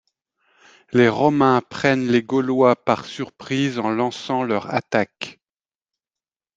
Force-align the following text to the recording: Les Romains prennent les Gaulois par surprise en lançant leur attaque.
Les 0.93 1.07
Romains 1.09 1.61
prennent 1.61 2.07
les 2.07 2.23
Gaulois 2.23 2.75
par 2.75 3.05
surprise 3.05 3.77
en 3.77 3.91
lançant 3.91 4.41
leur 4.41 4.73
attaque. 4.73 5.39